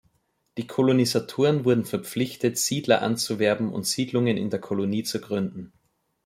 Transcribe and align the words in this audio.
Die 0.57 0.65
Kolonisatoren 0.65 1.63
wurden 1.63 1.85
verpflichtet, 1.85 2.57
Siedler 2.57 3.03
anzuwerben 3.03 3.71
und 3.71 3.85
Siedlungen 3.85 4.35
in 4.35 4.49
der 4.49 4.59
Kolonie 4.59 5.03
zu 5.03 5.21
gründen. 5.21 5.71